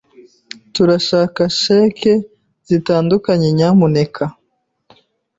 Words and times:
Turashaka 0.73 1.41
cheque 1.61 2.13
zitandukanye, 2.67 3.47
nyamuneka. 3.57 4.23